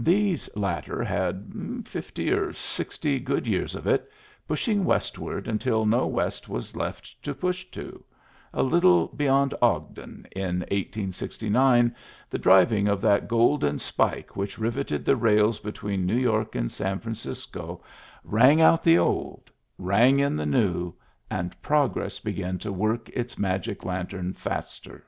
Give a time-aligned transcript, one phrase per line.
[0.00, 4.10] These latter had fifty or sixty good years of it,
[4.48, 8.02] pushing westward until no west was left to push to;
[8.54, 11.94] a little beyond Ogden in 1869,
[12.30, 16.98] the driving of that golden spike which riveted the rails between New York and San
[16.98, 17.84] Francisco,
[18.24, 20.94] rang out the old, rang in the new,
[21.30, 25.04] and progress began to work its magic lantern faster.